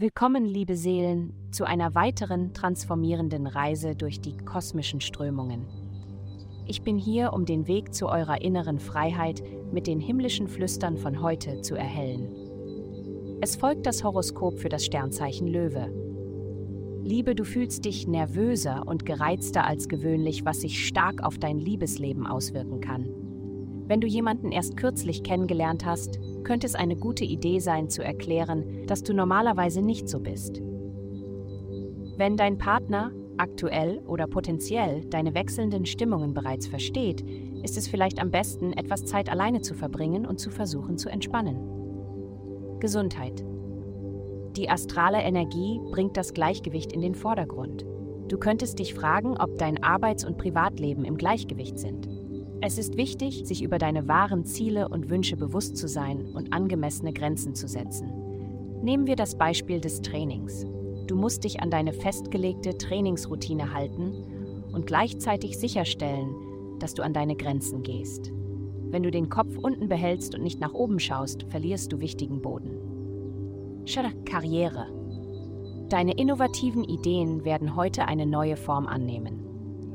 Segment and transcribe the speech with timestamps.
[0.00, 5.66] Willkommen, liebe Seelen, zu einer weiteren transformierenden Reise durch die kosmischen Strömungen.
[6.68, 9.42] Ich bin hier, um den Weg zu eurer inneren Freiheit
[9.72, 12.28] mit den himmlischen Flüstern von heute zu erhellen.
[13.40, 15.92] Es folgt das Horoskop für das Sternzeichen Löwe.
[17.02, 22.24] Liebe, du fühlst dich nervöser und gereizter als gewöhnlich, was sich stark auf dein Liebesleben
[22.24, 23.27] auswirken kann.
[23.88, 28.86] Wenn du jemanden erst kürzlich kennengelernt hast, könnte es eine gute Idee sein zu erklären,
[28.86, 30.60] dass du normalerweise nicht so bist.
[32.18, 37.24] Wenn dein Partner aktuell oder potenziell deine wechselnden Stimmungen bereits versteht,
[37.62, 41.56] ist es vielleicht am besten, etwas Zeit alleine zu verbringen und zu versuchen zu entspannen.
[42.80, 43.42] Gesundheit.
[44.56, 47.86] Die astrale Energie bringt das Gleichgewicht in den Vordergrund.
[48.28, 52.08] Du könntest dich fragen, ob dein Arbeits- und Privatleben im Gleichgewicht sind.
[52.60, 57.12] Es ist wichtig, sich über deine wahren Ziele und Wünsche bewusst zu sein und angemessene
[57.12, 58.10] Grenzen zu setzen.
[58.82, 60.66] Nehmen wir das Beispiel des Trainings.
[61.06, 64.12] Du musst dich an deine festgelegte Trainingsroutine halten
[64.72, 66.34] und gleichzeitig sicherstellen,
[66.80, 68.32] dass du an deine Grenzen gehst.
[68.90, 72.78] Wenn du den Kopf unten behältst und nicht nach oben schaust, verlierst du wichtigen Boden.
[74.24, 74.86] Karriere.
[75.88, 79.47] Deine innovativen Ideen werden heute eine neue Form annehmen.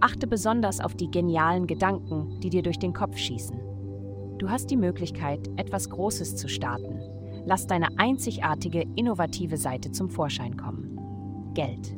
[0.00, 3.60] Achte besonders auf die genialen Gedanken, die dir durch den Kopf schießen.
[4.38, 7.00] Du hast die Möglichkeit, etwas Großes zu starten.
[7.44, 11.52] Lass deine einzigartige, innovative Seite zum Vorschein kommen.
[11.52, 11.94] Geld.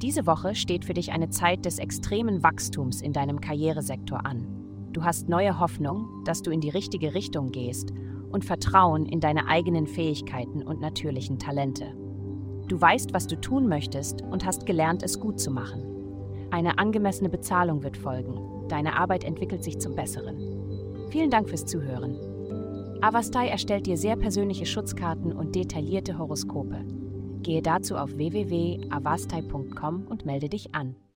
[0.00, 4.46] Diese Woche steht für dich eine Zeit des extremen Wachstums in deinem Karrieresektor an.
[4.92, 7.92] Du hast neue Hoffnung, dass du in die richtige Richtung gehst
[8.30, 11.92] und Vertrauen in deine eigenen Fähigkeiten und natürlichen Talente.
[12.68, 15.89] Du weißt, was du tun möchtest und hast gelernt, es gut zu machen.
[16.50, 18.68] Eine angemessene Bezahlung wird folgen.
[18.68, 21.08] Deine Arbeit entwickelt sich zum Besseren.
[21.10, 22.16] Vielen Dank fürs Zuhören.
[23.00, 26.84] Avastai erstellt dir sehr persönliche Schutzkarten und detaillierte Horoskope.
[27.42, 30.96] Gehe dazu auf www.avastai.com und melde dich an.